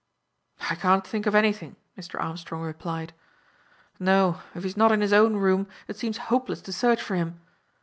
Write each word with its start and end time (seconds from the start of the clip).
"I 0.71 0.73
can't 0.73 1.05
think 1.05 1.27
of 1.27 1.35
anything," 1.35 1.75
Mr. 1.95 2.19
Armstrong 2.19 2.63
replied. 2.63 3.13
"No, 3.99 4.41
if 4.55 4.63
he's 4.63 4.75
not 4.75 4.91
in 4.91 5.01
his 5.01 5.13
own 5.13 5.35
room 5.35 5.67
it 5.87 5.95
seems 5.95 6.17
hopeless 6.17 6.61
to 6.63 6.73
search 6.73 7.03
for 7.03 7.13
him. 7.15 7.39